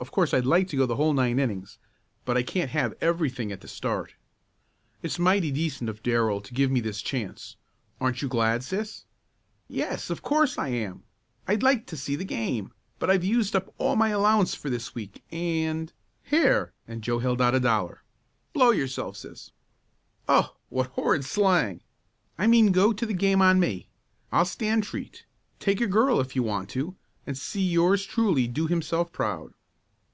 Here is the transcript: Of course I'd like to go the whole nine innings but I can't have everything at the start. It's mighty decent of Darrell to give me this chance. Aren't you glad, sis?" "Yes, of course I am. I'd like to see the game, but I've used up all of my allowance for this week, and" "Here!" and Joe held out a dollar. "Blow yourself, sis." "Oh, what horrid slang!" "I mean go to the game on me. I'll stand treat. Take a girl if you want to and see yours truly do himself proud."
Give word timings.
Of 0.00 0.10
course 0.12 0.34
I'd 0.34 0.44
like 0.44 0.68
to 0.68 0.76
go 0.76 0.84
the 0.84 0.96
whole 0.96 1.14
nine 1.14 1.38
innings 1.38 1.78
but 2.26 2.36
I 2.36 2.42
can't 2.42 2.68
have 2.72 2.92
everything 3.00 3.50
at 3.50 3.62
the 3.62 3.66
start. 3.68 4.14
It's 5.02 5.18
mighty 5.18 5.50
decent 5.50 5.88
of 5.88 6.02
Darrell 6.02 6.42
to 6.42 6.52
give 6.52 6.70
me 6.70 6.80
this 6.80 7.00
chance. 7.00 7.56
Aren't 8.02 8.20
you 8.20 8.28
glad, 8.28 8.62
sis?" 8.62 9.06
"Yes, 9.66 10.10
of 10.10 10.20
course 10.20 10.58
I 10.58 10.68
am. 10.68 11.04
I'd 11.48 11.62
like 11.62 11.86
to 11.86 11.96
see 11.96 12.16
the 12.16 12.24
game, 12.26 12.74
but 12.98 13.08
I've 13.08 13.24
used 13.24 13.56
up 13.56 13.72
all 13.78 13.92
of 13.92 13.98
my 13.98 14.10
allowance 14.10 14.54
for 14.54 14.68
this 14.68 14.94
week, 14.94 15.24
and" 15.32 15.90
"Here!" 16.32 16.74
and 16.86 17.00
Joe 17.00 17.20
held 17.20 17.40
out 17.40 17.54
a 17.54 17.60
dollar. 17.60 18.02
"Blow 18.52 18.72
yourself, 18.72 19.16
sis." 19.16 19.52
"Oh, 20.28 20.54
what 20.68 20.88
horrid 20.88 21.24
slang!" 21.24 21.80
"I 22.36 22.46
mean 22.46 22.72
go 22.72 22.92
to 22.92 23.06
the 23.06 23.14
game 23.14 23.40
on 23.40 23.58
me. 23.58 23.88
I'll 24.30 24.44
stand 24.44 24.82
treat. 24.84 25.24
Take 25.58 25.80
a 25.80 25.86
girl 25.86 26.20
if 26.20 26.36
you 26.36 26.42
want 26.42 26.68
to 26.70 26.94
and 27.26 27.38
see 27.38 27.62
yours 27.62 28.04
truly 28.04 28.46
do 28.46 28.66
himself 28.66 29.10
proud." 29.10 29.54